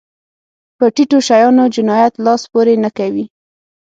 په 0.77 0.85
ټيټو 0.95 1.19
شیانو 1.27 1.65
جنایت 1.75 2.13
لاس 2.25 2.41
پورې 2.51 2.73
نه 2.83 2.89
کوي. 2.97 3.25